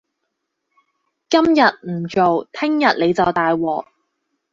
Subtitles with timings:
[1.29, 3.85] 今日唔做，聽日你就大鑊